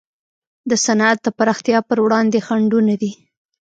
[0.69, 3.11] د صنعت د پراختیا پر وړاندې خنډونه دي.